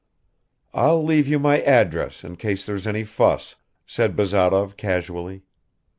[0.73, 3.55] "I'll leave you my address, in case there's any fuss,"
[3.85, 5.43] said Bazarov casually.